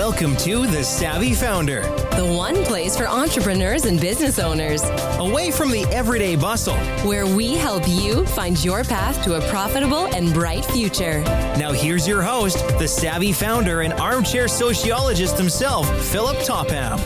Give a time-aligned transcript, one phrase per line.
[0.00, 1.82] Welcome to The Savvy Founder,
[2.16, 4.82] the one place for entrepreneurs and business owners,
[5.18, 6.74] away from the everyday bustle.
[7.06, 11.20] where we help you find your path to a profitable and bright future.
[11.58, 16.98] Now, here's your host, the savvy founder and armchair sociologist himself, Philip Topham.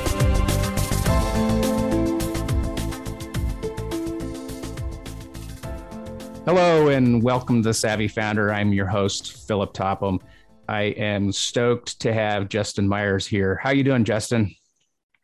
[6.44, 8.52] Hello and welcome to the Savvy Founder.
[8.52, 10.20] I'm your host, Philip Topham.
[10.68, 13.60] I am stoked to have Justin Myers here.
[13.62, 14.54] How you doing, Justin?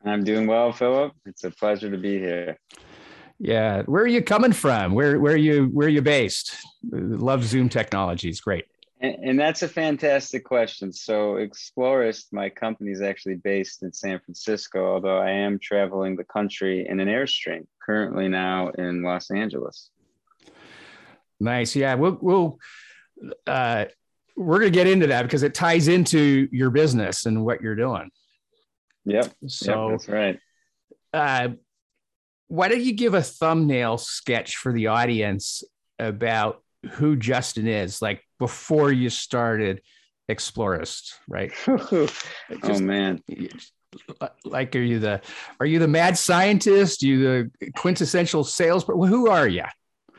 [0.04, 1.12] I'm doing well, Philip.
[1.26, 2.58] It's a pleasure to be here.
[3.38, 4.92] Yeah, where are you coming from?
[4.92, 6.56] Where where are you where are you based?
[6.90, 8.40] Love Zoom technologies.
[8.40, 8.66] Great.
[9.00, 10.92] And, and that's a fantastic question.
[10.92, 16.24] So, Explorest, my company is actually based in San Francisco, although I am traveling the
[16.24, 19.90] country in an Airstream currently now in Los Angeles.
[21.40, 21.74] Nice.
[21.74, 22.58] Yeah, we'll we'll
[23.46, 23.86] uh,
[24.40, 28.10] we're gonna get into that because it ties into your business and what you're doing.
[29.04, 29.32] Yep.
[29.46, 30.40] So yep, that's right.
[31.12, 31.48] uh,
[32.48, 35.62] why don't you give a thumbnail sketch for the audience
[35.98, 39.82] about who Justin is, like before you started
[40.28, 41.52] Explorest, right?
[41.66, 42.08] oh,
[42.80, 43.20] man.
[44.44, 45.20] Like, are you the
[45.58, 47.02] are you the mad scientist?
[47.02, 48.84] you the quintessential sales?
[48.84, 49.64] Who are you?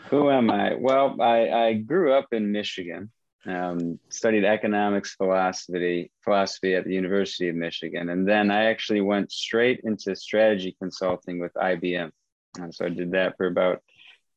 [0.09, 0.75] Who am I?
[0.75, 3.09] Well, I, I grew up in Michigan,
[3.45, 8.09] um, studied economics philosophy, philosophy at the University of Michigan.
[8.09, 12.11] And then I actually went straight into strategy consulting with IBM.
[12.59, 13.81] And so I did that for about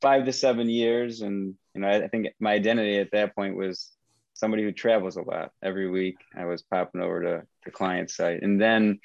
[0.01, 1.21] five to seven years.
[1.21, 3.91] And, you know, I, I think my identity at that point was
[4.35, 5.53] somebody who travels a lot.
[5.63, 8.43] Every week I was popping over to the client site.
[8.43, 9.01] And then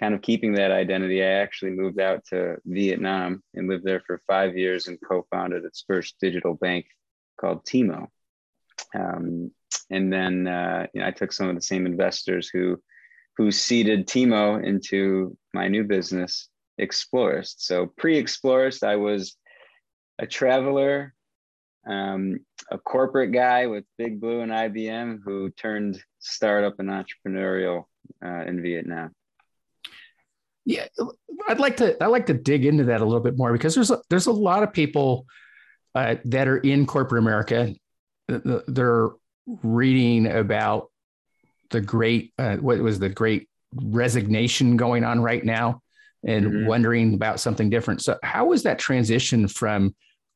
[0.00, 4.22] kind of keeping that identity, I actually moved out to Vietnam and lived there for
[4.26, 6.86] five years and co-founded its first digital bank
[7.40, 8.08] called Timo.
[8.94, 9.50] Um,
[9.90, 12.80] and then uh, you know, I took some of the same investors who
[13.36, 17.66] who seeded Timo into my new business, Explorest.
[17.66, 19.36] So pre-Explorest, I was
[20.20, 21.14] a traveler,
[21.86, 22.38] um,
[22.70, 27.84] a corporate guy with Big Blue and IBM who turned startup and entrepreneurial
[28.24, 29.12] uh, in Vietnam.
[30.64, 30.86] Yeah,
[31.46, 32.02] I'd like to.
[32.02, 34.32] I'd like to dig into that a little bit more because there's a, there's a
[34.32, 35.26] lot of people
[35.94, 37.74] uh, that are in corporate America.
[38.28, 39.10] They're
[39.46, 40.90] reading about
[41.70, 45.82] the great uh, what was the great resignation going on right now,
[46.26, 46.66] and Mhm.
[46.66, 48.02] wondering about something different.
[48.02, 49.94] So, how was that transition from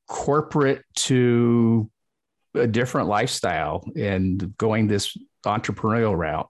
[0.08, 1.90] corporate to
[2.54, 6.48] a different lifestyle and going this entrepreneurial route?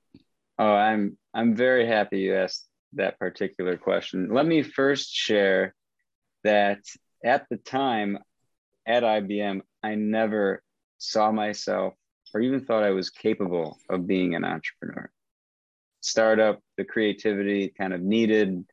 [0.58, 4.32] Oh, I'm I'm very happy you asked that particular question.
[4.32, 5.74] Let me first share
[6.44, 6.80] that
[7.24, 8.18] at the time
[8.86, 10.62] at IBM, I never
[10.98, 11.94] saw myself
[12.34, 15.10] or even thought I was capable of being an entrepreneur.
[16.00, 18.64] Startup, the creativity kind of needed.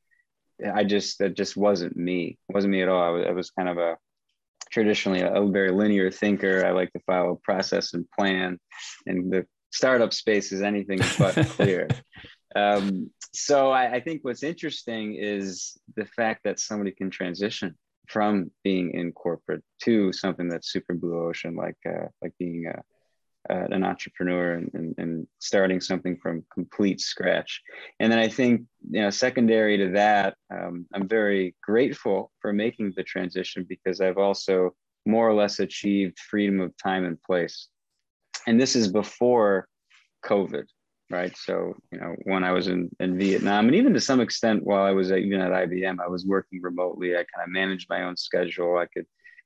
[0.74, 2.38] I just that just wasn't me.
[2.50, 3.02] It wasn't me at all.
[3.02, 3.98] I was, I was kind of a
[4.72, 6.66] traditionally a, a very linear thinker.
[6.66, 8.60] I like to follow process and plan,
[9.06, 11.88] and the startup space is anything but clear.
[12.56, 17.76] Um, so I, I think what's interesting is the fact that somebody can transition
[18.08, 23.54] from being in corporate to something that's super blue ocean, like uh, like being a,
[23.54, 27.62] uh, an entrepreneur and, and, and starting something from complete scratch.
[28.00, 32.94] And then I think you know secondary to that, um, I'm very grateful for making
[32.96, 37.68] the transition because I've also more or less achieved freedom of time and place.
[38.48, 39.68] And this is before
[40.26, 40.66] COVID
[41.10, 41.36] right?
[41.38, 44.84] So, you know, when I was in, in Vietnam, and even to some extent while
[44.84, 47.14] I was at, even at IBM, I was working remotely.
[47.14, 48.78] I kind of managed my own schedule.
[48.78, 49.06] I could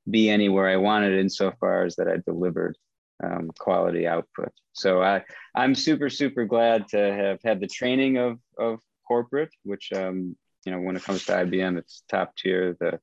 [0.10, 2.78] be anywhere I wanted insofar as that I delivered
[3.24, 4.52] um, quality output.
[4.74, 5.24] So I,
[5.56, 10.72] I'm super, super glad to have had the training of, of corporate, which, um, you
[10.72, 12.78] know, when it comes to IBM, it's top tier.
[12.80, 13.00] The,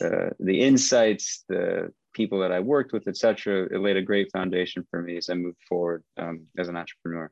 [0.00, 4.32] the, the insights, the people that I worked with, et cetera, it laid a great
[4.32, 7.30] foundation for me as I moved forward um, as an entrepreneur.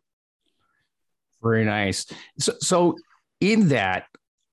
[1.42, 2.06] Very nice.
[2.38, 2.96] So, so
[3.40, 4.04] in that,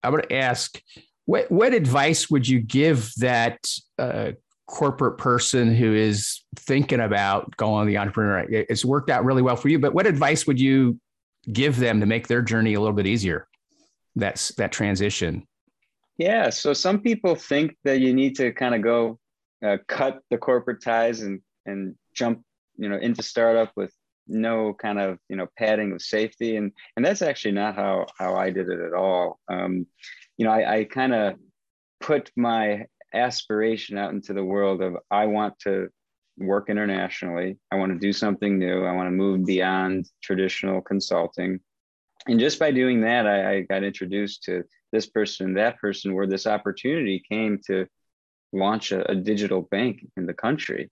[0.04, 0.82] I would ask,
[1.26, 3.66] what what advice would you give that
[3.98, 4.32] uh,
[4.68, 8.46] corporate person who is thinking about going the entrepreneur?
[8.50, 11.00] It's worked out really well for you, but what advice would you
[11.52, 13.48] give them to make their journey a little bit easier?
[14.16, 15.48] That's that transition.
[16.18, 16.50] Yeah.
[16.50, 19.20] So some people think that you need to kind of go
[19.66, 22.44] uh, cut the corporate ties and and jump,
[22.76, 23.94] you know, into startup with
[24.28, 28.36] no kind of you know padding of safety, and and that's actually not how how
[28.36, 29.40] I did it at all.
[29.48, 29.86] Um,
[30.38, 31.36] you know, I, I kind of
[32.00, 35.90] put my aspiration out into the world of I want to
[36.38, 37.58] work internationally.
[37.72, 38.84] I want to do something new.
[38.84, 41.60] I want to move beyond traditional consulting.
[42.28, 46.14] and just by doing that, I, I got introduced to this person and that person
[46.14, 47.88] where this opportunity came to
[48.52, 50.90] launch a, a digital bank in the country.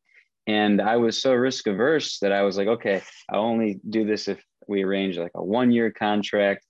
[0.47, 4.27] And I was so risk averse that I was like, okay, I'll only do this
[4.27, 6.65] if we arrange like a one year contract.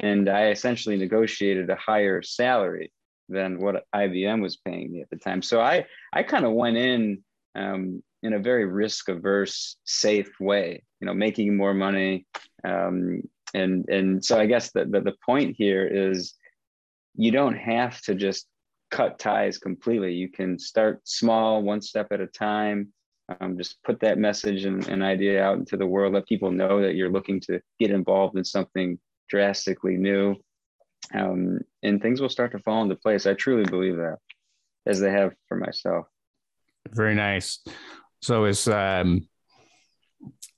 [0.00, 2.92] And I essentially negotiated a higher salary
[3.28, 5.42] than what IBM was paying me at the time.
[5.42, 7.22] So I, I kind of went in
[7.54, 12.26] um, in a very risk averse, safe way, you know, making more money.
[12.64, 13.22] Um,
[13.54, 16.34] and, and so I guess the, the, the point here is
[17.14, 18.46] you don't have to just
[18.90, 20.14] cut ties completely.
[20.14, 22.92] You can start small, one step at a time.
[23.40, 26.14] Um, just put that message and, and, idea out into the world.
[26.14, 28.98] Let people know that you're looking to get involved in something
[29.28, 30.36] drastically new,
[31.14, 33.26] um, and things will start to fall into place.
[33.26, 34.18] I truly believe that,
[34.86, 36.06] as they have for myself.
[36.90, 37.60] Very nice.
[38.20, 39.28] So, it's um,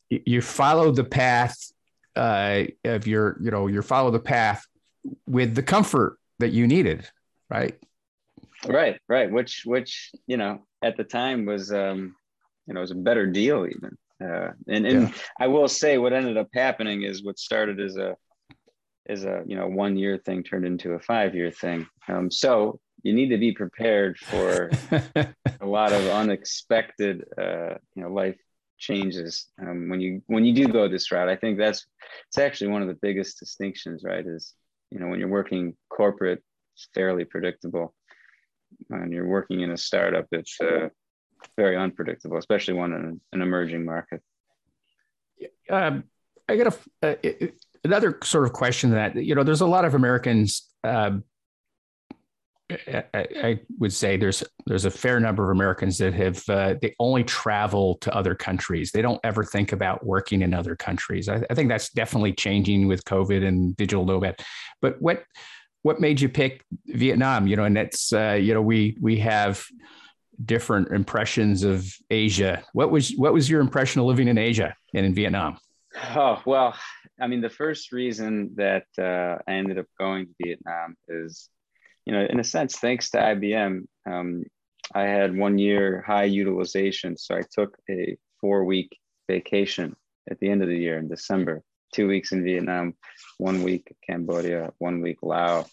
[0.09, 1.57] you follow the path
[2.17, 4.65] uh, of your, you know, you follow the path
[5.27, 7.09] with the comfort that you needed,
[7.51, 7.79] right?
[8.67, 9.31] Right, right.
[9.31, 12.15] Which, which, you know, at the time was, um,
[12.67, 13.97] you know, it was a better deal even.
[14.23, 15.15] Uh, and and yeah.
[15.41, 18.17] I will say, what ended up happening is what started as a,
[19.09, 21.87] as a you know one year thing turned into a five year thing.
[22.09, 24.71] Um, so you need to be prepared for
[25.61, 28.39] a lot of unexpected, uh, you know, life
[28.79, 31.29] changes um, when you when you do go this route.
[31.29, 31.85] I think that's
[32.29, 34.25] it's actually one of the biggest distinctions, right?
[34.25, 34.55] Is
[34.91, 36.43] you know when you're working corporate,
[36.75, 37.95] it's fairly predictable
[38.91, 40.89] and you're working in a startup, it's uh,
[41.57, 44.23] very unpredictable, especially one in an emerging market.
[45.71, 46.05] Um,
[46.49, 47.47] I got a, uh,
[47.85, 49.43] another sort of question that you know.
[49.43, 50.69] There's a lot of Americans.
[50.83, 51.25] Um,
[52.71, 56.95] I, I, would say there's there's a fair number of Americans that have uh, they
[56.99, 58.91] only travel to other countries.
[58.91, 61.29] They don't ever think about working in other countries.
[61.29, 64.41] I, I think that's definitely changing with COVID and digital nomad.
[64.81, 65.25] But what
[65.83, 67.47] what made you pick Vietnam?
[67.47, 69.65] You know, and that's uh, you know we we have
[70.45, 72.63] different impressions of Asia.
[72.73, 75.59] What was what was your impression of living in Asia and in Vietnam?
[76.15, 76.75] Oh well,
[77.21, 81.49] I mean, the first reason that uh, I ended up going to Vietnam is,
[82.05, 83.87] you know, in a sense, thanks to IBM.
[84.07, 84.45] Um,
[84.95, 88.99] I had one year high utilization, so I took a four week
[89.29, 89.97] vacation
[90.31, 91.63] at the end of the year in December
[91.95, 92.95] two weeks in Vietnam,
[93.39, 95.71] one week Cambodia, one week Laos.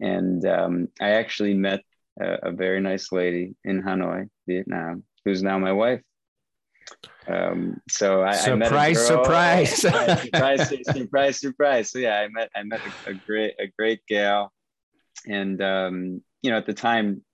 [0.00, 1.82] And um, I actually met
[2.20, 6.02] a, a, very nice lady in Hanoi, Vietnam, who's now my wife.
[7.26, 11.90] Um, so I, surprise, I surprise, surprise, surprise, surprise, surprise.
[11.90, 14.52] So yeah, I met I met a, a great a great gal,
[15.26, 17.24] and um, you know at the time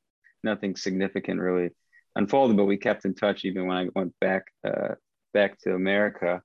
[0.44, 1.70] nothing significant really
[2.14, 4.94] unfolded, but we kept in touch even when I went back uh,
[5.32, 6.42] back to America.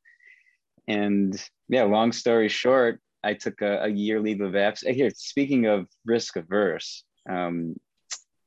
[0.87, 4.95] And yeah, long story short, I took a, a year leave of absence.
[4.95, 7.75] Here, speaking of risk averse, um,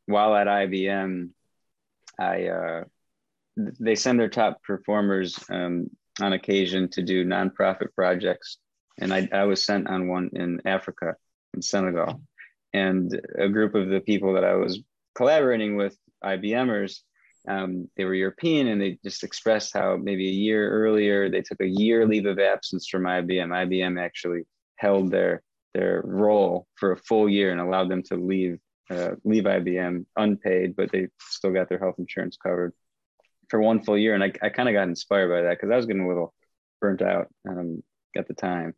[0.06, 1.30] while at IBM,
[2.18, 2.84] I uh,
[3.56, 8.58] they send their top performers um, on occasion to do nonprofit projects,
[8.98, 11.16] and I, I was sent on one in Africa,
[11.54, 12.20] in Senegal,
[12.72, 14.80] and a group of the people that I was
[15.14, 17.00] collaborating with, IBMers,
[17.48, 21.60] um, they were European and they just expressed how maybe a year earlier they took
[21.60, 23.48] a year leave of absence from IBM.
[23.48, 24.42] IBM actually
[24.76, 25.42] held their
[25.74, 28.58] their role for a full year and allowed them to leave
[28.90, 32.72] uh, leave IBM unpaid, but they still got their health insurance covered
[33.48, 34.14] for one full year.
[34.14, 36.34] And I, I kind of got inspired by that because I was getting a little
[36.80, 37.82] burnt out um,
[38.16, 38.74] at the time.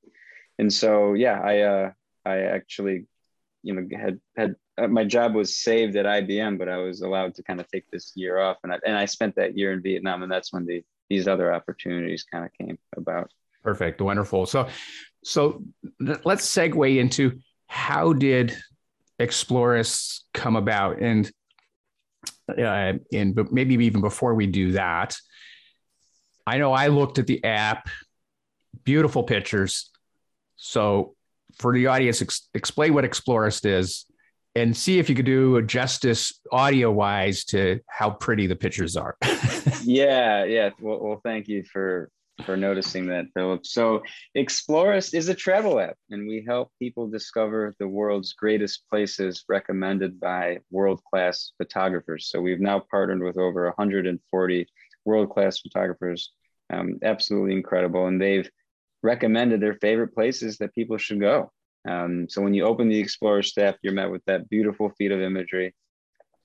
[0.58, 1.90] And so, yeah, I uh,
[2.24, 3.06] I actually,
[3.62, 7.34] you know, had had uh, my job was saved at IBM, but I was allowed
[7.36, 9.82] to kind of take this year off, and I, and I spent that year in
[9.82, 13.30] Vietnam, and that's when the these other opportunities kind of came about.
[13.62, 14.46] Perfect, wonderful.
[14.46, 14.68] So,
[15.24, 15.62] so
[16.00, 18.56] let's segue into how did
[19.18, 21.30] Explorest come about, and
[22.48, 25.16] uh, and but maybe even before we do that,
[26.46, 27.88] I know I looked at the app,
[28.84, 29.90] beautiful pictures.
[30.56, 31.14] So
[31.58, 34.06] for the audience, ex- explain what Explorest is
[34.54, 38.96] and see if you could do a justice audio wise to how pretty the pictures
[38.96, 39.16] are.
[39.84, 40.70] yeah, yeah.
[40.80, 42.10] Well, well, thank you for
[42.44, 43.66] for noticing that, Philip.
[43.66, 44.02] So,
[44.34, 50.20] Explorest is a travel app, and we help people discover the world's greatest places recommended
[50.20, 52.28] by world class photographers.
[52.30, 54.66] So, we've now partnered with over 140
[55.04, 56.32] world class photographers.
[56.70, 58.48] Um, absolutely incredible, and they've
[59.02, 61.50] recommended their favorite places that people should go.
[61.88, 65.20] Um, so when you open the Explorest app, you're met with that beautiful feed of
[65.20, 65.74] imagery.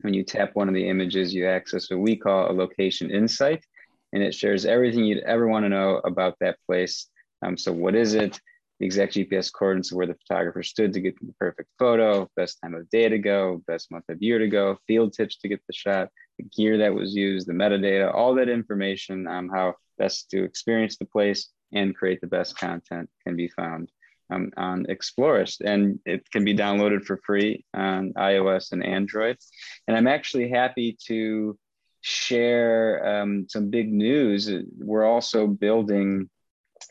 [0.02, 3.66] When you tap one of the images, you access what we call a location insight,
[4.14, 7.08] and it shares everything you'd ever want to know about that place.
[7.46, 8.40] Um, so what is it?
[8.80, 12.60] the exact GPS coordinates of where the photographer stood to get the perfect photo, best
[12.62, 15.62] time of day to go, best month of year to go, field tips to get
[15.68, 20.30] the shot, the gear that was used, the metadata, all that information on how best
[20.32, 23.90] to experience the place and create the best content can be found
[24.32, 25.62] um, on Explorest.
[25.62, 29.38] And it can be downloaded for free on iOS and Android.
[29.88, 31.58] And I'm actually happy to
[32.04, 34.52] share um, some big news.
[34.78, 36.30] We're also building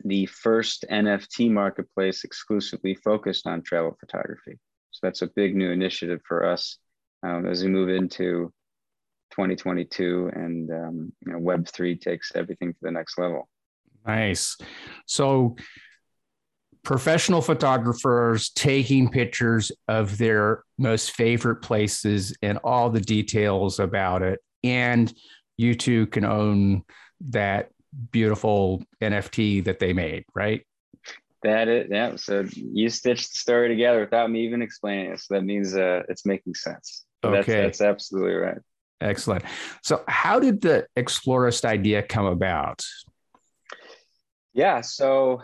[0.04, 4.59] the first NFT marketplace exclusively focused on travel photography.
[4.90, 6.78] So that's a big new initiative for us
[7.23, 8.50] um, as we move into
[9.33, 13.50] 2022 and um, you know, Web3 takes everything to the next level.
[14.07, 14.57] Nice.
[15.07, 15.57] So
[16.85, 24.40] professional photographers taking pictures of their most favorite places and all the details about it.
[24.64, 25.12] And
[25.57, 26.83] you two can own
[27.28, 27.71] that
[28.11, 30.66] beautiful NFT that they made, right?
[31.42, 32.16] That it, yeah.
[32.16, 35.21] So you stitched the story together without me even explaining it.
[35.21, 37.04] So that means uh, it's making sense.
[37.25, 38.59] okay, that's, that's absolutely right.
[39.02, 39.45] Excellent.
[39.83, 42.83] So, how did the Explorest idea come about?
[44.54, 45.42] Yeah, so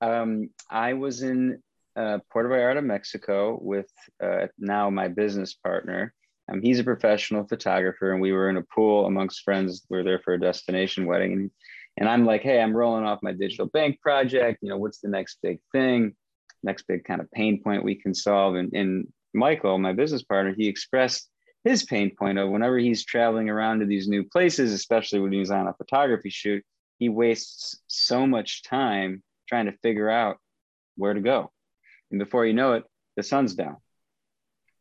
[0.00, 1.60] um, I was in
[1.96, 3.90] uh, Puerto Vallarta, Mexico, with
[4.22, 6.14] uh, now my business partner.
[6.50, 9.86] Um, he's a professional photographer, and we were in a pool amongst friends.
[9.88, 11.50] We were there for a destination wedding, and,
[11.96, 14.58] and I'm like, "Hey, I'm rolling off my digital bank project.
[14.62, 16.14] You know, what's the next big thing?
[16.62, 20.54] Next big kind of pain point we can solve?" And, and Michael, my business partner,
[20.56, 21.28] he expressed
[21.64, 25.50] his pain point of whenever he's traveling around to these new places, especially when he's
[25.50, 26.64] on a photography shoot,
[26.98, 30.38] he wastes so much time trying to figure out
[30.96, 31.50] where to go.
[32.10, 32.84] And before you know it,
[33.16, 33.76] the sun's down.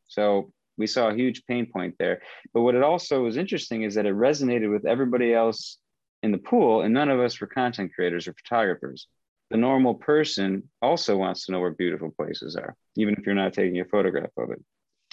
[0.07, 2.21] So we saw a huge pain point there.
[2.53, 5.77] But what it also was interesting is that it resonated with everybody else
[6.23, 9.07] in the pool, and none of us were content creators or photographers.
[9.51, 13.53] The normal person also wants to know where beautiful places are, even if you're not
[13.53, 14.63] taking a photograph of it.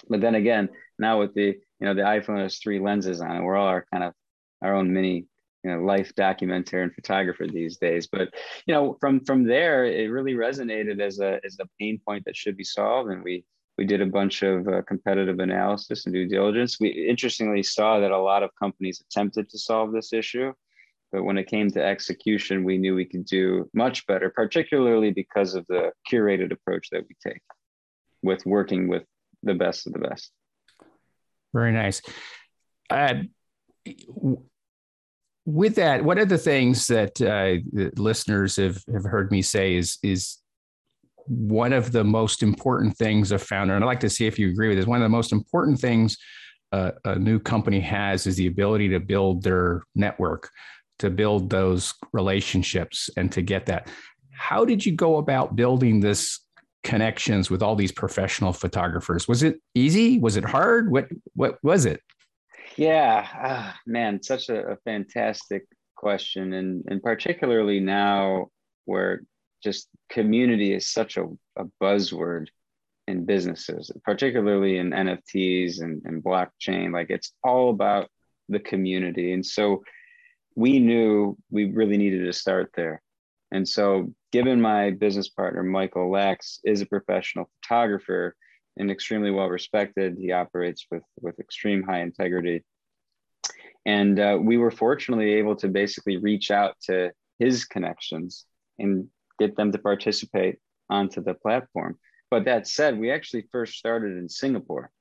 [0.09, 3.41] But then again, now with the you know the iPhone has three lenses on it,
[3.41, 4.13] we're all our kind of
[4.61, 5.25] our own mini
[5.63, 8.29] you know life documenter and photographer these days but
[8.67, 12.37] you know from from there it really resonated as a as a pain point that
[12.37, 13.43] should be solved and we
[13.77, 16.79] we did a bunch of uh, competitive analysis and due diligence.
[16.79, 20.53] We interestingly saw that a lot of companies attempted to solve this issue
[21.11, 25.55] but when it came to execution we knew we could do much better particularly because
[25.55, 27.41] of the curated approach that we take
[28.21, 29.03] with working with
[29.43, 30.31] the best of the best.
[31.53, 32.01] Very nice.
[32.89, 33.15] Uh,
[35.45, 37.55] with that, one of the things that uh,
[37.95, 40.37] listeners have, have heard me say is is
[41.27, 44.49] one of the most important things a founder, and I'd like to see if you
[44.49, 44.87] agree with this.
[44.87, 46.17] One of the most important things
[46.71, 50.49] uh, a new company has is the ability to build their network,
[50.99, 53.89] to build those relationships, and to get that.
[54.31, 56.39] How did you go about building this
[56.83, 59.27] connections with all these professional photographers?
[59.27, 60.19] Was it easy?
[60.19, 60.91] Was it hard?
[60.91, 62.01] What what was it?
[62.75, 65.65] Yeah, ah, man, such a, a, fantastic
[65.95, 68.47] question, and and particularly now
[68.85, 69.21] where
[69.63, 72.47] just community is such a, a buzzword
[73.07, 76.91] in businesses, particularly in NFTs and, and blockchain.
[76.91, 78.09] Like it's all about
[78.49, 79.83] the community, and so
[80.55, 83.01] we knew we really needed to start there.
[83.51, 88.35] And so, given my business partner Michael Lax is a professional photographer
[88.75, 90.17] and extremely well respected.
[90.19, 92.63] He operates with with extreme high integrity,
[93.85, 98.45] and uh, we were fortunately able to basically reach out to his connections
[98.79, 99.07] and
[99.39, 100.57] get them to participate
[100.89, 101.97] onto the platform.
[102.29, 104.91] But that said, we actually first started in Singapore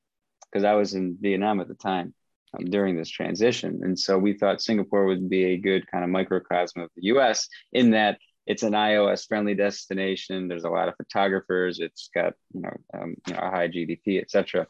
[0.51, 2.15] because I was in Vietnam at the time
[2.57, 6.11] um, during this transition, and so we thought Singapore would be a good kind of
[6.11, 7.49] microcosm of the U.S.
[7.73, 10.47] in that it's an iOS friendly destination.
[10.47, 11.81] There's a lot of photographers.
[11.81, 14.69] It's got you know um, you know a high GDP, etc.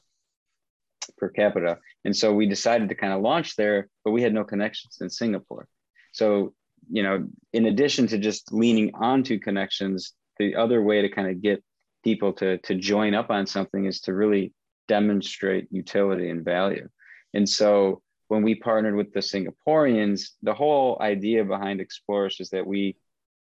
[1.18, 1.78] per capita.
[2.04, 5.10] And so we decided to kind of launch there, but we had no connections in
[5.10, 5.68] Singapore.
[6.12, 6.54] So
[6.90, 11.42] you know, in addition to just leaning onto connections, the other way to kind of
[11.42, 11.62] get
[12.04, 14.52] people to to join up on something is to really
[14.88, 16.88] demonstrate utility and value.
[17.34, 22.66] And so when we partnered with the Singaporeans, the whole idea behind Explorest is that
[22.66, 22.96] we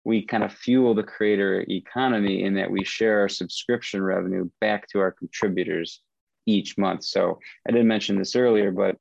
[0.03, 4.88] we kind of fuel the creator economy in that we share our subscription revenue back
[4.88, 6.01] to our contributors
[6.48, 7.03] each month.
[7.03, 8.98] So I didn't mention this earlier, but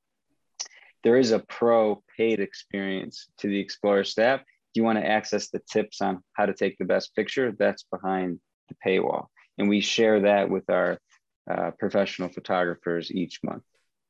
[1.02, 4.40] there is a pro paid experience to the Explorer app.
[4.40, 7.84] If you want to access the tips on how to take the best picture, that's
[7.84, 9.26] behind the paywall.
[9.58, 10.98] And we share that with our
[11.50, 13.64] uh, professional photographers each month.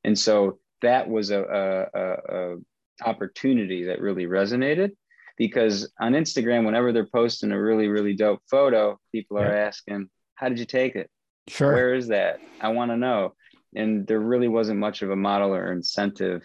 [0.04, 2.56] And so that was a, a, a, a
[3.04, 4.92] opportunity that really resonated
[5.38, 9.66] because on Instagram, whenever they're posting a really, really dope photo, people are yeah.
[9.66, 11.08] asking, How did you take it?
[11.48, 11.72] Sure.
[11.72, 12.40] Where is that?
[12.60, 13.34] I want to know.
[13.74, 16.42] And there really wasn't much of a model or incentive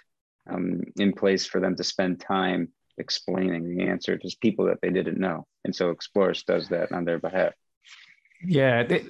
[0.49, 4.89] um, in place for them to spend time explaining the answer to people that they
[4.89, 5.45] didn't know.
[5.63, 7.53] And so Explorest does that on their behalf.
[8.45, 9.05] Yeah, they,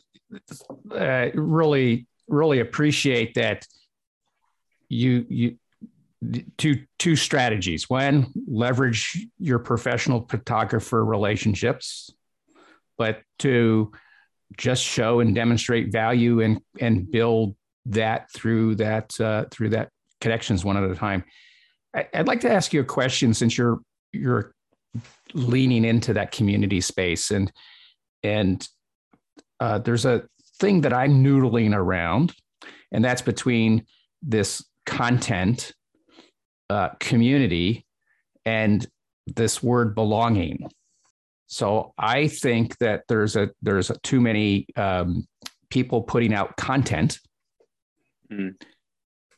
[0.91, 3.67] uh, really, really appreciate that
[4.89, 5.57] you you
[6.57, 7.89] two two strategies.
[7.89, 12.09] One, leverage your professional photographer relationships,
[12.97, 13.91] but to
[14.57, 17.55] just show and demonstrate value and and build
[17.87, 19.89] that through that uh, through that
[20.25, 21.23] connections one at a time.
[21.95, 23.79] I, I'd like to ask you a question since you're
[24.11, 24.55] you're
[25.35, 27.51] leaning into that community space and
[28.23, 28.67] and
[29.59, 30.23] uh, there's a
[30.59, 32.33] thing that I'm noodling around,
[32.91, 33.85] and that's between
[34.23, 35.73] this content
[36.71, 37.85] uh, community
[38.45, 38.85] and
[39.27, 40.69] this word belonging.
[41.45, 45.27] So I think that there's a there's too many um,
[45.69, 47.19] people putting out content.
[48.31, 48.55] Mm.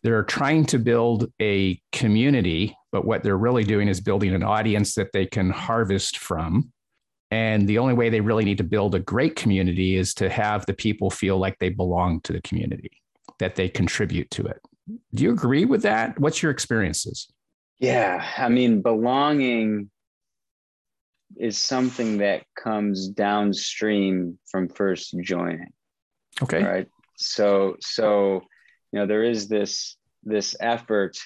[0.03, 4.95] They're trying to build a community, but what they're really doing is building an audience
[4.95, 6.71] that they can harvest from.
[7.29, 10.65] And the only way they really need to build a great community is to have
[10.65, 12.91] the people feel like they belong to the community,
[13.39, 14.61] that they contribute to it.
[15.13, 16.17] Do you agree with that?
[16.19, 17.27] What's your experiences?
[17.79, 19.89] Yeah, I mean, belonging
[21.35, 25.73] is something that comes downstream from first joining.
[26.41, 26.63] Okay.
[26.63, 26.87] Right.
[27.17, 28.43] So, so,
[28.91, 31.17] you know, there is this this effort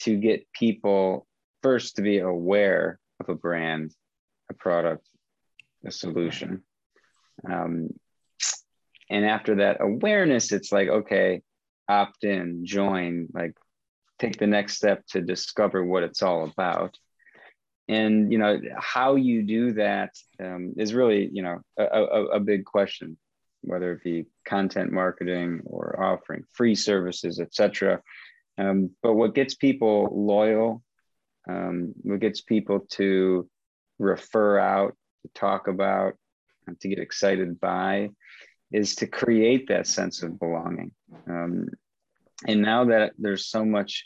[0.00, 1.26] to get people
[1.62, 3.92] first to be aware of a brand,
[4.50, 5.06] a product,
[5.84, 6.62] a solution.
[7.50, 7.90] Um,
[9.08, 11.42] and after that awareness, it's like, okay,
[11.88, 13.54] opt in, join, like
[14.18, 16.96] take the next step to discover what it's all about.
[17.88, 20.10] And you know how you do that
[20.42, 23.16] um, is really you know a, a, a big question,
[23.66, 28.00] whether it be content marketing or offering free services, etc.
[28.58, 30.82] Um, but what gets people loyal,
[31.48, 33.48] um, what gets people to
[33.98, 36.14] refer out, to talk about,
[36.80, 38.10] to get excited by,
[38.72, 40.92] is to create that sense of belonging.
[41.28, 41.68] Um,
[42.46, 44.04] and now that there's so much,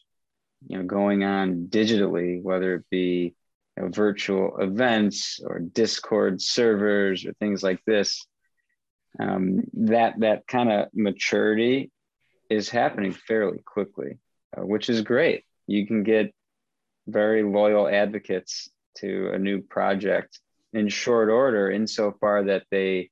[0.67, 3.35] you know, going on digitally, whether it be
[3.77, 8.27] you know, virtual events or Discord servers or things like this,
[9.19, 11.91] um, that that kind of maturity
[12.49, 14.19] is happening fairly quickly,
[14.57, 15.45] uh, which is great.
[15.67, 16.35] You can get
[17.07, 18.69] very loyal advocates
[18.99, 20.39] to a new project
[20.73, 23.11] in short order, insofar that they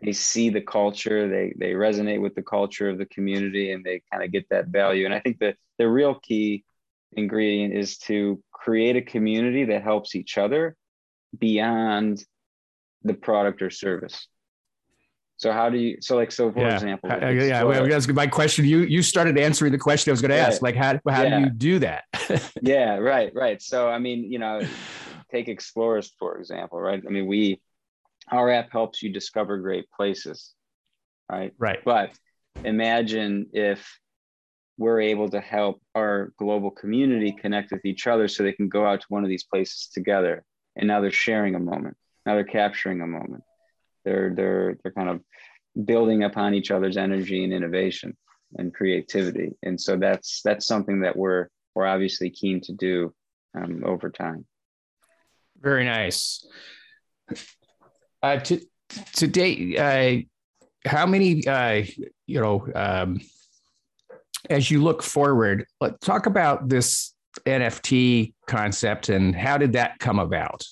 [0.00, 4.02] they see the culture, they they resonate with the culture of the community, and they
[4.12, 5.04] kind of get that value.
[5.04, 6.64] And I think that the real key
[7.12, 10.76] ingredient is to create a community that helps each other
[11.36, 12.24] beyond
[13.02, 14.28] the product or service.
[15.38, 15.98] So how do you?
[16.00, 16.74] So like so for yeah.
[16.74, 18.64] example, uh, yeah, well, that's my question.
[18.64, 20.60] You you started answering the question I was going to ask.
[20.62, 21.38] Like how how yeah.
[21.38, 22.04] do you do that?
[22.62, 23.62] yeah, right, right.
[23.62, 24.60] So I mean, you know,
[25.30, 27.02] take Explorest for example, right?
[27.06, 27.60] I mean, we
[28.30, 30.54] our app helps you discover great places
[31.30, 32.10] right right but
[32.64, 33.98] imagine if
[34.76, 38.86] we're able to help our global community connect with each other so they can go
[38.86, 40.44] out to one of these places together
[40.76, 41.96] and now they're sharing a moment
[42.26, 43.42] now they're capturing a moment
[44.04, 45.20] they're they're they're kind of
[45.84, 48.16] building upon each other's energy and innovation
[48.56, 49.52] and creativity.
[49.62, 53.14] And so that's that's something that we're we're obviously keen to do
[53.54, 54.46] um, over time.
[55.60, 56.46] Very nice.
[58.22, 58.60] Uh, to
[59.14, 61.84] today, uh, how many, uh,
[62.26, 63.20] you know, um,
[64.48, 67.14] as you look forward, let's talk about this
[67.46, 70.64] NFT concept and how did that come about?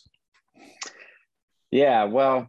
[1.71, 2.49] Yeah, well,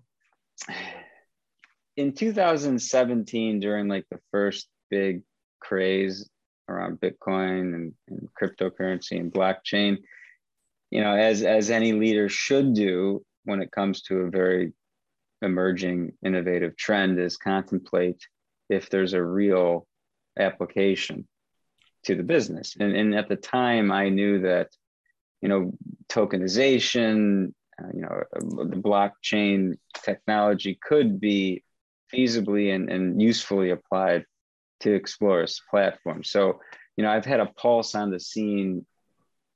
[1.96, 5.24] in 2017, during like the first big
[5.60, 6.30] craze
[6.70, 9.98] around Bitcoin and, and cryptocurrency and blockchain,
[10.92, 14.74] you know, as as any leader should do when it comes to a very
[15.42, 18.22] emerging innovative trend is contemplate
[18.70, 19.88] if there's a real
[20.38, 21.28] application
[22.04, 22.76] to the business.
[22.80, 24.70] And, and at the time, I knew that,
[25.42, 25.74] you know,
[26.10, 31.64] tokenization, uh, you know, the blockchain technology could be
[32.14, 34.26] feasibly and, and usefully applied
[34.82, 36.24] to Explorest platform.
[36.24, 36.60] So,
[36.96, 38.86] you know, I've had a pulse on the scene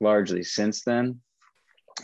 [0.00, 1.20] largely since then.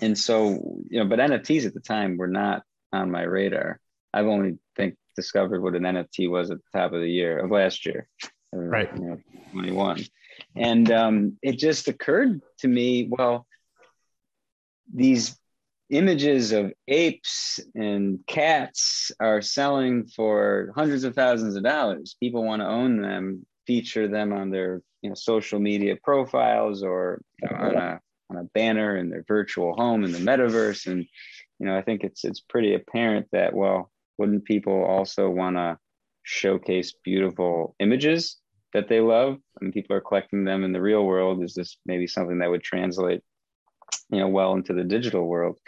[0.00, 3.81] And so, you know, but NFTs at the time were not on my radar.
[4.12, 7.50] I've only think discovered what an NFT was at the top of the year of
[7.50, 8.09] last year,
[8.52, 8.90] right?
[8.94, 9.18] You know,
[9.52, 10.04] 21,
[10.57, 13.46] and um, it just occurred to me, well,
[14.92, 15.37] these
[15.90, 22.16] images of apes and cats are selling for hundreds of thousands of dollars.
[22.20, 27.22] People want to own them, feature them on their you know social media profiles or
[27.42, 30.87] you know, on a on a banner in their virtual home in the metaverse.
[30.87, 31.07] And
[31.59, 35.79] you know, I think it's it's pretty apparent that well, wouldn't people also want to
[36.22, 38.37] showcase beautiful images
[38.74, 41.42] that they love I and people are collecting them in the real world?
[41.42, 43.22] Is this maybe something that would translate
[44.11, 45.59] you know well into the digital world.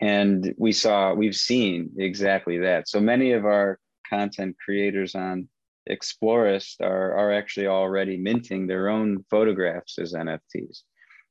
[0.00, 2.88] And we saw we've seen exactly that.
[2.88, 5.48] So many of our content creators on
[5.88, 10.82] Explorest are, are actually already minting their own photographs as nfts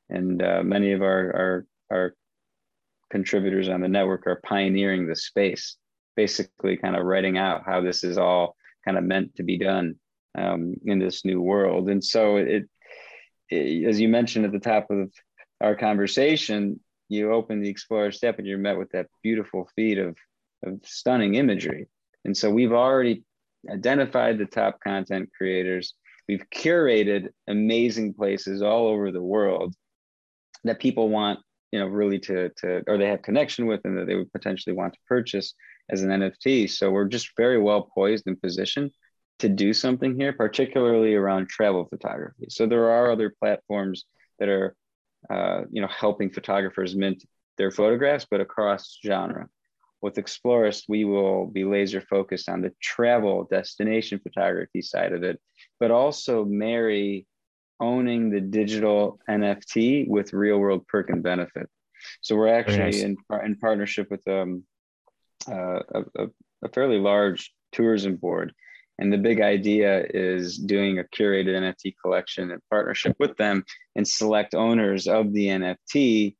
[0.10, 2.16] and uh, many of our, our our
[3.12, 5.78] contributors on the network are pioneering the space
[6.16, 9.96] basically kind of writing out how this is all kind of meant to be done
[10.38, 11.90] um, in this new world.
[11.90, 12.68] And so it,
[13.50, 15.12] it as you mentioned at the top of
[15.66, 20.16] our conversation, you open the Explorest app and you're met with that beautiful feed of,
[20.64, 21.88] of stunning imagery.
[22.24, 23.24] And so we've already
[23.70, 25.96] identified the top content creators.
[26.30, 29.74] We've curated amazing places all over the world
[30.66, 31.40] that people want,
[31.72, 34.76] you know, really to, to or they have connection with and that they would potentially
[34.76, 35.56] want to purchase
[35.90, 36.70] as an NFT.
[36.70, 38.92] So we're just very well poised and positioned
[39.40, 42.48] to do something here, particularly around travel photography.
[42.50, 44.06] So there are other platforms
[44.40, 44.76] that are
[45.30, 47.24] uh, you know, helping photographers mint
[47.58, 49.48] their photographs, but across genre.
[50.02, 55.40] With Explorest, we will be laser focused on the travel destination photography side of it,
[55.80, 57.26] but also marry
[57.80, 61.70] owning the digital NFT with real world perk and benefit.
[62.22, 63.02] So we're actually nice.
[63.02, 64.64] in, in partnership with um,
[65.50, 66.28] uh, a,
[66.64, 68.54] a fairly large tourism board
[69.00, 73.64] and the big idea is doing a curated NFT collection in partnership with them
[73.96, 76.36] and select owners of the NFT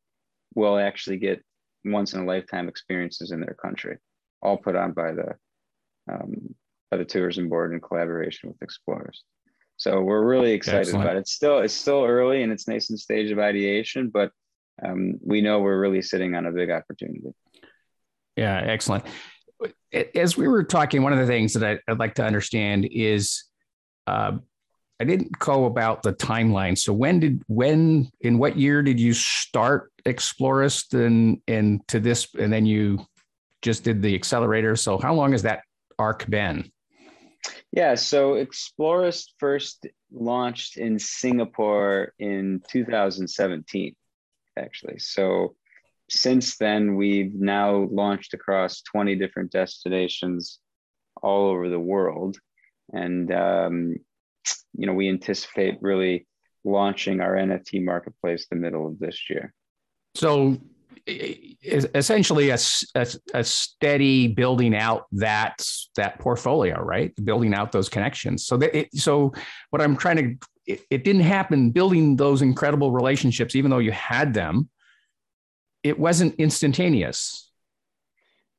[0.56, 1.44] will actually get
[1.84, 3.98] once in a lifetime experiences in their country,
[4.42, 5.36] all put on by the
[6.10, 6.56] um,
[6.92, 9.24] by the tourism board in collaboration with Explorest.
[9.78, 11.04] So we're really excited Excellent.
[11.04, 11.20] about it.
[11.20, 14.32] It's still it's still early in its nascent stage of ideation, but
[14.84, 17.34] um, we know we're really sitting on a big opportunity.
[18.38, 19.06] Yeah, excellent
[20.14, 23.44] as we were talking, one of the things that I, would like to understand is
[24.08, 24.34] uh,
[25.00, 26.78] I didn't go about the timeline.
[26.78, 32.28] So when did when in what year did you start Explorest and and to this
[32.36, 33.06] and then you
[33.66, 34.76] just did the accelerator.
[34.76, 35.62] So how long has that
[35.98, 36.72] arc been?
[37.72, 43.96] Yeah, so Explorest first launched in Singapore in 2017,
[44.58, 45.00] actually.
[45.00, 45.56] So
[46.10, 50.60] since then, we've now launched across 20 different destinations
[51.22, 52.38] all over the world.
[52.94, 53.96] And, um,
[54.74, 56.28] you know, we anticipate really
[56.64, 59.54] launching our NFT marketplace the middle of this year.
[60.16, 60.58] So
[61.08, 62.58] essentially a,
[62.96, 65.64] a, a, steady building out that
[65.96, 69.32] that portfolio right building out those connections so that it, so
[69.70, 73.92] what i'm trying to it, it, didn't happen building those incredible relationships even though you
[73.92, 74.68] had them
[75.86, 77.52] it wasn't instantaneous.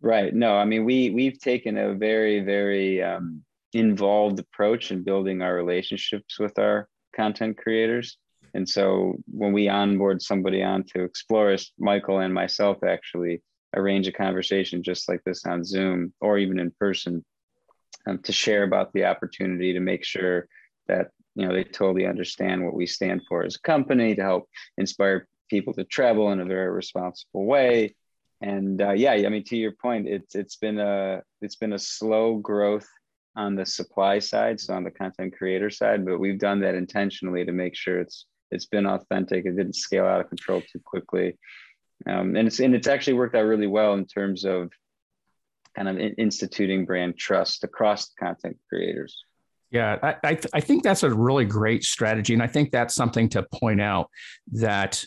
[0.01, 0.33] Right.
[0.33, 5.55] No, I mean we we've taken a very very um, involved approach in building our
[5.55, 8.17] relationships with our content creators.
[8.55, 13.43] And so when we onboard somebody on to Explorest, Michael and myself actually
[13.75, 17.25] arrange a conversation just like this on Zoom or even in person
[18.07, 20.47] um, to share about the opportunity to make sure
[20.87, 24.49] that you know they totally understand what we stand for as a company to help
[24.79, 27.95] inspire people to travel in a very responsible way.
[28.41, 31.79] And uh, yeah, I mean, to your point, it's it's been a it's been a
[31.79, 32.87] slow growth
[33.35, 37.45] on the supply side, so on the content creator side, but we've done that intentionally
[37.45, 39.45] to make sure it's it's been authentic.
[39.45, 41.39] It didn't scale out of control too quickly,
[42.07, 44.71] um, and it's and it's actually worked out really well in terms of
[45.75, 49.25] kind of instituting brand trust across content creators.
[49.71, 52.33] Yeah, I, I, th- I, think that's a really great strategy.
[52.33, 54.09] And I think that's something to point out
[54.53, 55.05] that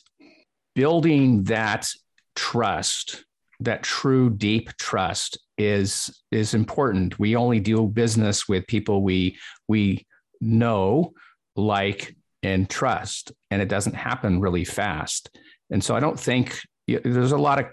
[0.80, 1.90] building that
[2.38, 3.26] trust
[3.60, 7.20] that true deep trust is is important.
[7.20, 9.38] We only do business with people we
[9.68, 10.08] we
[10.40, 11.12] know
[11.58, 15.38] like and trust and it doesn't happen really fast.
[15.70, 17.66] And so i don't think there's a lot of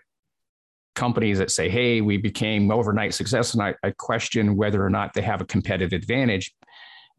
[0.97, 5.15] companies that say hey we became overnight success and i, I question whether or not
[5.15, 6.53] they have a competitive advantage.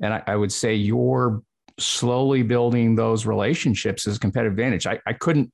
[0.01, 1.41] And I, I would say you're
[1.79, 4.85] slowly building those relationships as a competitive advantage.
[4.85, 5.51] I, I couldn't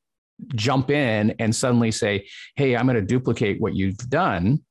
[0.56, 4.63] jump in and suddenly say, Hey, I'm going to duplicate what you've done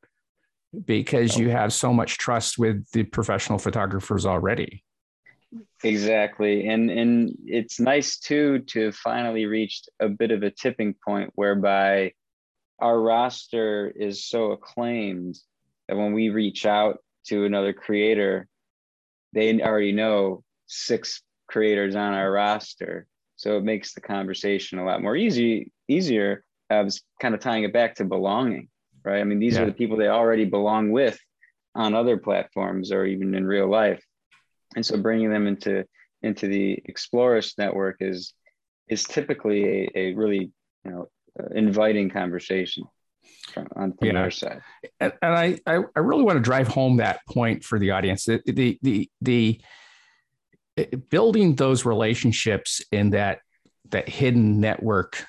[0.87, 4.85] because you have so much trust with the professional photographers already.
[5.85, 6.68] Exactly.
[6.68, 12.12] And and it's nice too to finally reach a bit of a tipping point whereby
[12.79, 15.38] our roster is so acclaimed
[15.88, 18.48] that when we reach out to another creator,
[19.33, 23.07] they already know six creators on our roster.
[23.42, 26.44] So it makes the conversation a lot more easy, easier.
[26.70, 28.68] Uh, I was kind of tying it back to belonging,
[29.05, 29.18] right?
[29.18, 29.62] I mean, these yeah.
[29.62, 31.18] are the people they already belong with
[31.74, 34.00] on other platforms or even in real life.
[34.76, 35.85] And so bringing them into
[36.22, 38.33] into the Explorest network is
[38.87, 40.52] is typically a, a really
[40.85, 41.09] you know
[41.40, 42.85] uh, inviting conversation
[43.52, 44.12] from, on yeah.
[44.12, 44.61] their side.
[45.00, 48.24] And, and I, I, I really want to drive home that point for the audience.
[48.24, 49.61] The the the, the
[51.11, 53.40] building those relationships in that
[53.90, 55.24] that hidden network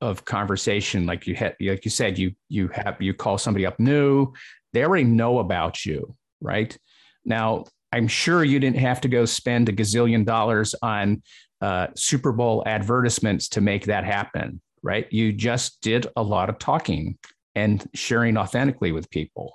[0.00, 3.80] of conversation, like you had, like you said, you you have you call somebody up
[3.80, 4.32] new,
[4.72, 6.76] they already know about you, right?
[7.24, 11.22] Now, I'm sure you didn't have to go spend a gazillion dollars on
[11.60, 15.10] uh, Super Bowl advertisements to make that happen, right?
[15.10, 17.16] You just did a lot of talking
[17.54, 19.54] and sharing authentically with people,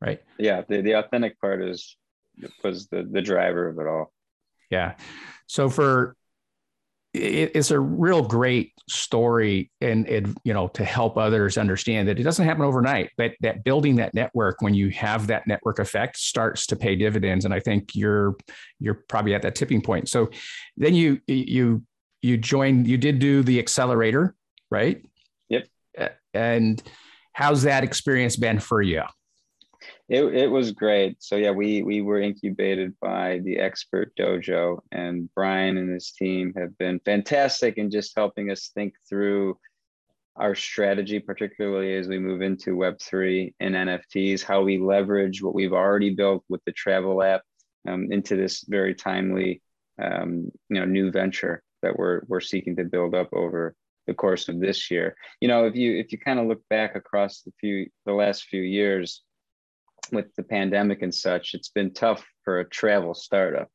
[0.00, 0.22] right?
[0.38, 1.96] Yeah, the, the authentic part is
[2.64, 4.12] was the the driver of it all.
[4.70, 4.94] Yeah.
[5.46, 6.16] So for
[7.12, 12.18] it, it's a real great story and it you know to help others understand that
[12.18, 16.16] it doesn't happen overnight but that building that network when you have that network effect
[16.16, 17.44] starts to pay dividends.
[17.44, 18.36] And i think you're
[18.78, 20.08] you're probably at that tipping point.
[20.08, 20.30] So
[20.76, 21.82] then you you
[22.22, 24.34] you joined you did do the accelerator
[24.70, 25.02] right?
[25.48, 25.66] Yep.
[26.32, 26.82] And
[27.32, 29.02] how's that experience been for you
[30.10, 31.22] it, it was great.
[31.22, 36.52] So yeah, we we were incubated by the expert dojo and Brian and his team
[36.56, 39.56] have been fantastic in just helping us think through
[40.34, 45.72] our strategy, particularly as we move into Web3 and NFTs, how we leverage what we've
[45.72, 47.42] already built with the travel app
[47.86, 49.62] um, into this very timely
[50.02, 53.76] um, you know new venture that we're we're seeking to build up over
[54.08, 55.14] the course of this year.
[55.40, 58.46] You know, if you if you kind of look back across the few the last
[58.46, 59.22] few years,
[60.12, 63.68] with the pandemic and such, it's been tough for a travel startup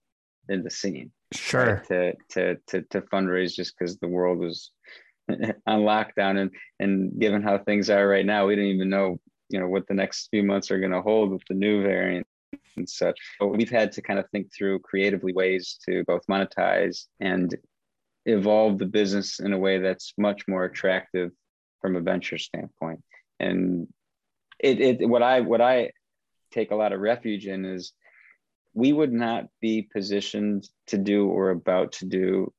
[0.50, 1.12] in the scene.
[1.34, 1.76] Sure.
[1.76, 1.88] Right?
[1.88, 4.72] To, to, to, to fundraise just because the world was
[5.30, 9.20] on lockdown and, and given how things are right now, we don't even know,
[9.50, 12.28] you know, what the next few months are going to hold with the new variant
[12.78, 13.20] and such.
[13.40, 17.56] But we've had to kind of think through creatively ways to both monetize and
[18.26, 21.32] evolve the business in a way that's much more attractive
[21.82, 23.04] from a venture standpoint.
[23.40, 23.88] And
[24.60, 25.92] it, it what I what I
[26.56, 27.94] take a lot of refuge in is
[28.74, 32.52] we would not be positioned to do or about to do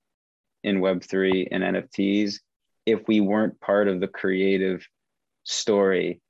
[0.63, 2.41] in Web3 and NFTs
[2.85, 4.87] if we weren't part of the creative
[5.45, 6.21] story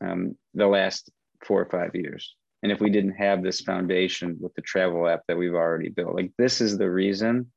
[0.00, 1.10] um, the last
[1.44, 2.34] four or five years.
[2.62, 6.14] And if we didn't have this foundation with the travel app that we've already built,
[6.14, 7.50] like this is the reason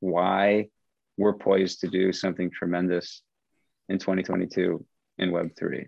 [0.00, 0.68] why
[1.18, 3.22] we're poised to do something tremendous
[3.88, 4.84] in 2022
[5.18, 5.86] in Web3.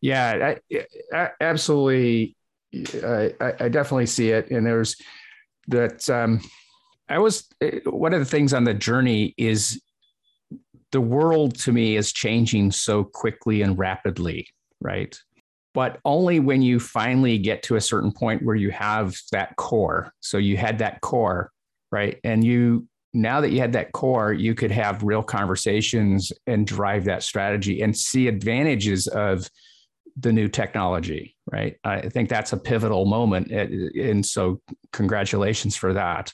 [0.00, 2.36] Yeah, I, I absolutely.
[2.74, 4.50] I, I definitely see it.
[4.50, 4.96] And there's
[5.68, 6.08] that.
[6.10, 6.40] Um,
[7.08, 7.48] I was
[7.86, 9.80] one of the things on the journey is
[10.92, 14.48] the world to me is changing so quickly and rapidly,
[14.80, 15.18] right?
[15.74, 20.12] But only when you finally get to a certain point where you have that core.
[20.20, 21.50] So you had that core,
[21.90, 22.18] right?
[22.24, 27.04] And you now that you had that core, you could have real conversations and drive
[27.04, 29.48] that strategy and see advantages of
[30.16, 31.76] the new technology, right?
[31.84, 33.50] I think that's a pivotal moment.
[33.50, 34.60] And so,
[34.92, 36.32] congratulations for that.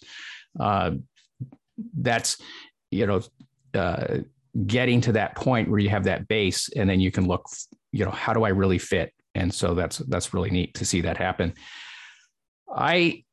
[0.58, 0.92] Uh,
[1.98, 2.38] that's,
[2.90, 3.20] you know,
[3.74, 4.18] uh,
[4.66, 7.48] getting to that point where you have that base and then you can look,
[7.92, 9.12] you know, how do I really fit?
[9.34, 11.54] And so that's that's really neat to see that happen.
[12.72, 13.24] I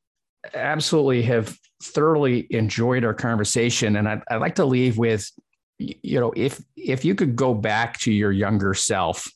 [0.53, 5.29] absolutely have thoroughly enjoyed our conversation, and I'd, I'd like to leave with,
[5.77, 9.27] you know, if if you could go back to your younger self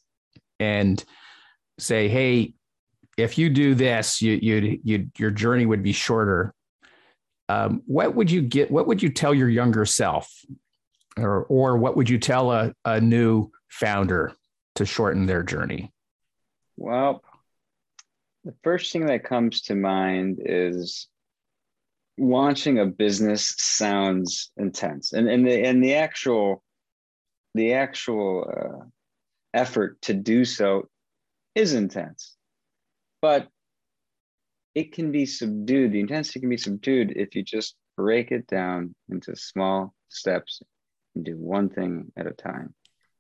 [0.60, 1.04] and
[1.78, 2.54] say, hey,
[3.18, 6.54] if you do this, you you you your journey would be shorter.
[7.48, 8.72] Um, what would you get?
[8.72, 10.32] What would you tell your younger self,
[11.18, 14.34] or or what would you tell a, a new founder
[14.76, 15.92] to shorten their journey?
[16.78, 17.24] Well,
[18.44, 21.08] the first thing that comes to mind is
[22.18, 26.64] launching a business sounds intense, and and the and the actual
[27.54, 28.86] the actual uh,
[29.56, 30.88] effort to do so
[31.56, 32.36] is intense,
[33.22, 33.48] but
[34.76, 35.94] it can be subdued.
[35.94, 40.62] The intensity can be subdued if you just break it down into small steps
[41.16, 42.76] and do one thing at a time.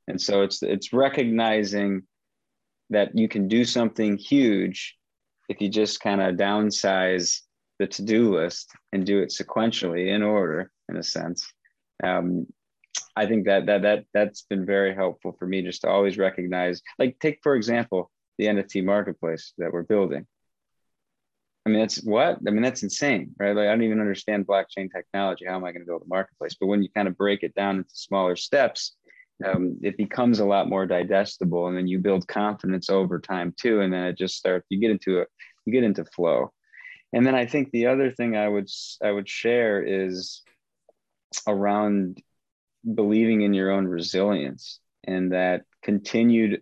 [0.07, 2.03] And so it's it's recognizing
[2.91, 4.95] that you can do something huge
[5.49, 7.41] if you just kind of downsize
[7.79, 11.51] the to-do list and do it sequentially in order in a sense
[12.03, 12.45] um,
[13.15, 16.81] I think that that that that's been very helpful for me just to always recognize,
[16.99, 20.25] like take for example the NFT marketplace that we're building.
[21.65, 22.61] I mean, that's what I mean.
[22.61, 23.55] That's insane, right?
[23.55, 25.45] Like I don't even understand blockchain technology.
[25.45, 26.55] How am I going to build a marketplace?
[26.59, 28.95] But when you kind of break it down into smaller steps,
[29.43, 33.81] um, it becomes a lot more digestible, and then you build confidence over time too.
[33.81, 34.67] And then it just starts.
[34.69, 35.25] You get into a
[35.65, 36.51] you get into flow.
[37.13, 38.69] And then I think the other thing I would
[39.03, 40.43] I would share is
[41.47, 42.21] around
[42.93, 46.61] believing in your own resilience and that continued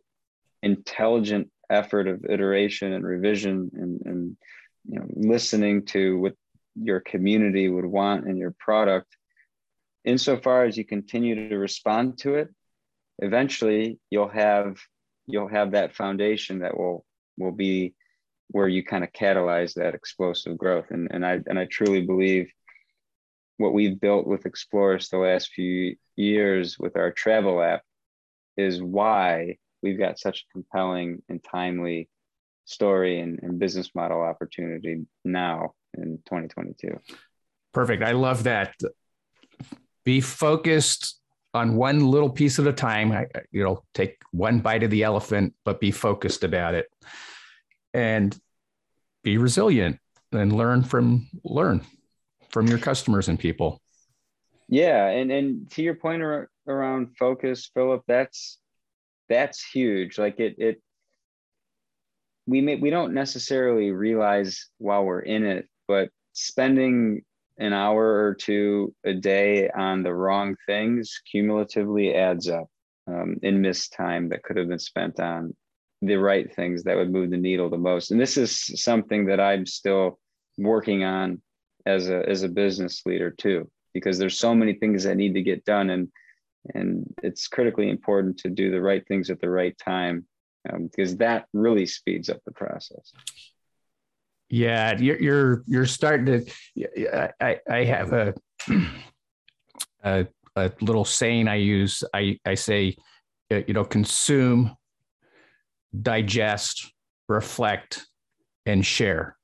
[0.61, 4.37] intelligent effort of iteration and revision and, and
[4.87, 6.33] you know listening to what
[6.75, 9.15] your community would want in your product
[10.05, 12.49] insofar as you continue to respond to it
[13.19, 14.77] eventually you'll have
[15.25, 17.05] you'll have that foundation that will
[17.37, 17.93] will be
[18.49, 20.85] where you kind of catalyze that explosive growth.
[20.89, 22.51] And, and i and i truly believe
[23.63, 27.81] what we've built with Explorest the last few years with our travel app
[28.57, 32.09] is why we've got such a compelling and timely
[32.65, 36.99] story and, and business model opportunity now in 2022.
[37.73, 38.03] Perfect.
[38.03, 38.75] I love that.
[40.03, 41.21] Be focused
[41.53, 43.27] on one little piece at a time.
[43.51, 46.87] You know, take one bite of the elephant, but be focused about it,
[47.93, 48.37] and
[49.23, 49.99] be resilient
[50.33, 51.85] and learn from learn
[52.53, 53.81] from your customers and people.
[54.69, 56.21] Yeah, and and to your point
[56.67, 58.59] around focus, Philip, that's
[59.27, 60.17] that's huge.
[60.17, 60.81] Like it it
[62.45, 67.23] we may we don't necessarily realize while we're in it, but spending
[67.57, 72.67] an hour or two a day on the wrong things cumulatively adds up
[73.07, 75.55] um, in missed time that could have been spent on
[76.01, 78.11] the right things that would move the needle the most.
[78.11, 80.19] And this is something that I'm still
[80.57, 81.41] working on
[81.85, 85.41] as a as a business leader too because there's so many things that need to
[85.41, 86.09] get done and
[86.73, 90.25] and it's critically important to do the right things at the right time
[90.71, 93.11] um, because that really speeds up the process.
[94.49, 98.33] Yeah you're you're, you're starting to i i have a,
[100.03, 102.03] a a little saying i use.
[102.13, 102.95] I i say
[103.51, 104.75] uh, you know consume
[105.99, 106.91] digest
[107.27, 108.05] reflect
[108.65, 109.37] and share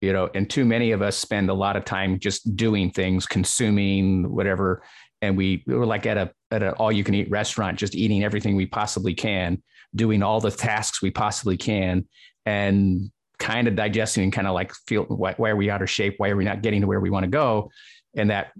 [0.00, 3.26] you know and too many of us spend a lot of time just doing things
[3.26, 4.82] consuming whatever
[5.22, 7.94] and we, we were like at a at an all you can eat restaurant just
[7.94, 9.62] eating everything we possibly can
[9.94, 12.06] doing all the tasks we possibly can
[12.46, 13.10] and
[13.40, 16.14] kind of digesting and kind of like feel why, why are we out of shape?
[16.18, 17.70] Why are we not getting to where we want to go?
[18.14, 18.52] And that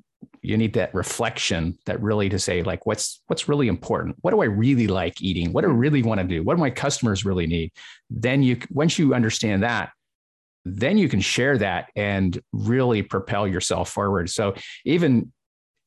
[0.43, 4.17] you need that reflection that really to say like what's what's really important?
[4.23, 5.53] What do i really like eating?
[5.53, 6.43] What do i really want to do?
[6.43, 7.73] What do my customers really need?
[8.09, 9.91] Then you once you understand that
[10.65, 14.29] then you can share that and really propel yourself forward.
[14.31, 15.33] So even,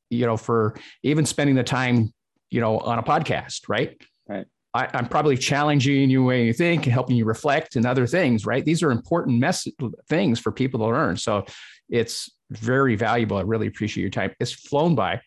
[0.10, 2.14] you know, for even spending the time,
[2.50, 4.00] you know, on a podcast, right?
[4.28, 4.46] Right.
[4.74, 8.66] I, am probably challenging you way you think, helping you reflect and other things, right?
[8.66, 9.68] These are important mess
[10.10, 11.18] things for people to learn.
[11.18, 11.46] So
[11.90, 13.38] it's very valuable.
[13.38, 14.34] I really appreciate your time.
[14.40, 15.22] It's flown by.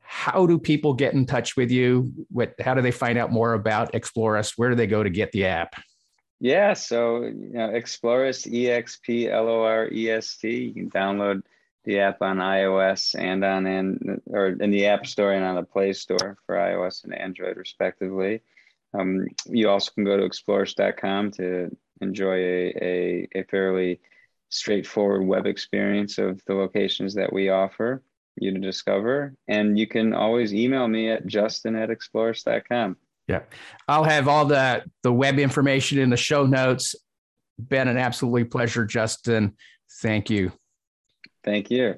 [0.00, 2.10] How do people get in touch with you?
[2.30, 4.54] What, how do they find out more about Explorest?
[4.56, 5.74] Where do they go to get the app?
[6.40, 10.56] Yeah, so you know, Explorest, E X P L O R E S T.
[10.56, 11.42] You can download
[11.84, 15.62] the app on iOS and on and or in the App Store and on the
[15.62, 18.42] Play Store for iOS and Android, respectively.
[18.94, 24.00] Um, you also can go to explorest.com to enjoy a, a, a fairly
[24.48, 28.02] straightforward web experience of the locations that we offer
[28.36, 29.34] you to discover.
[29.46, 32.96] And you can always email me at justin at explorest.com.
[33.28, 33.42] Yeah.
[33.86, 36.96] I'll have all the the web information in the show notes.
[37.58, 39.54] Been an absolutely pleasure, Justin.
[40.00, 40.52] Thank you.
[41.44, 41.96] Thank you.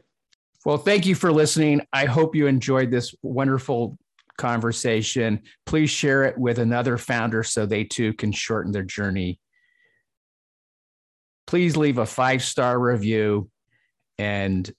[0.65, 1.83] Well, thank you for listening.
[1.93, 3.97] I hope you enjoyed this wonderful
[4.37, 5.43] conversation.
[5.67, 9.39] Please share it with another founder so they too can shorten their journey.
[11.47, 13.51] Please leave a five star review
[14.19, 14.71] and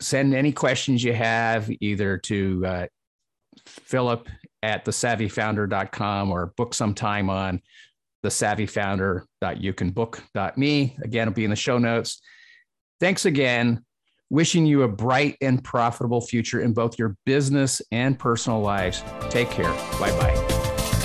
[0.00, 2.86] send any questions you have either to uh,
[3.66, 4.28] Philip
[4.62, 7.60] at thesavvyfounder.com or book some time on
[8.24, 10.96] thesavvyfounder.youcanbook.me.
[11.02, 12.20] Again, it'll be in the show notes.
[13.00, 13.84] Thanks again.
[14.28, 19.02] Wishing you a bright and profitable future in both your business and personal lives.
[19.28, 19.72] Take care.
[19.98, 20.59] Bye bye.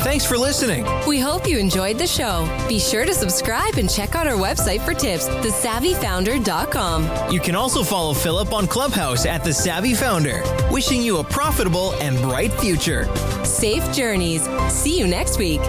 [0.06, 0.86] Thanks for listening.
[1.08, 2.48] We hope you enjoyed the show.
[2.70, 7.34] Be sure to subscribe and check out our website for tips, thesavvyfounder.com.
[7.34, 10.44] You can also follow Philip on Clubhouse at The Savvy Founder.
[10.70, 13.08] Wishing you a profitable and bright future.
[13.44, 14.48] Safe journeys.
[14.70, 15.62] See you next week.